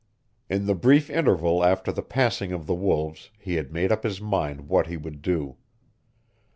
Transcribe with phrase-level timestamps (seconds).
[0.49, 4.19] In the brief interval after the passing of the wolves he had made up his
[4.19, 5.57] mind what he would do.